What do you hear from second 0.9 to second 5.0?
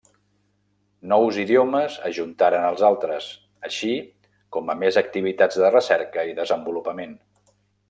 Nous idiomes ajuntaren als altres, així com a més